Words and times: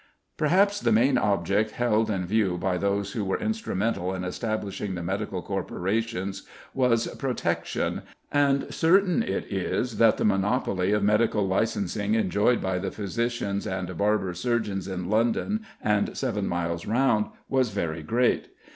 Perhaps 0.35 0.79
the 0.79 0.91
main 0.91 1.15
object 1.19 1.69
held 1.73 2.09
in 2.09 2.25
view 2.25 2.57
by 2.57 2.75
those 2.75 3.11
who 3.11 3.23
were 3.23 3.37
instrumental 3.37 4.15
in 4.15 4.23
establishing 4.23 4.95
the 4.95 5.03
medical 5.03 5.43
corporations 5.43 6.41
was 6.73 7.05
"protection," 7.17 8.01
and 8.31 8.73
certain 8.73 9.21
it 9.21 9.45
is 9.53 9.97
that 9.99 10.17
the 10.17 10.25
monopoly 10.25 10.91
of 10.91 11.03
medical 11.03 11.45
licensing 11.45 12.15
enjoyed 12.15 12.59
by 12.59 12.79
the 12.79 12.89
physicians 12.89 13.67
and 13.67 13.87
the 13.89 13.93
barber 13.93 14.33
surgeons 14.33 14.87
in 14.87 15.07
London 15.07 15.63
and 15.83 16.17
seven 16.17 16.47
miles 16.47 16.87
round 16.87 17.27
was 17.47 17.69
very 17.69 18.01
great. 18.01 18.47